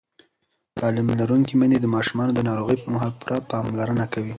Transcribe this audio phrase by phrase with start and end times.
[0.79, 4.29] تعلیم لرونکې میندې د ماشومانو د ناروغۍ پر مهال پوره پاملرنه کوي.